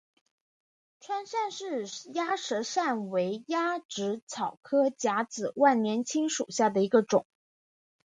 [0.99, 1.51] 川上
[1.85, 7.27] 氏鸭舌疝为鸭跖草科假紫万年青属下的一个种。